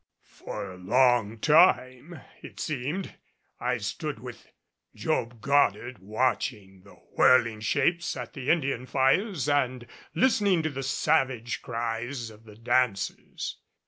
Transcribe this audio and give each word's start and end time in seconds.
For 0.31 0.71
a 0.71 0.77
long 0.77 1.37
time, 1.37 2.21
it 2.41 2.59
seemed, 2.59 3.13
I 3.59 3.77
stood 3.77 4.17
with 4.17 4.51
Job 4.95 5.41
Goddard 5.41 5.99
watching 5.99 6.81
the 6.81 6.95
whirling 6.95 7.59
shapes 7.59 8.17
at 8.17 8.33
the 8.33 8.49
Indian 8.49 8.87
fires 8.87 9.47
and 9.47 9.85
listening 10.15 10.63
to 10.63 10.71
the 10.71 10.81
savage 10.81 11.61
cries 11.61 12.31
of 12.31 12.45
the 12.45 12.55
dancers. 12.55 13.59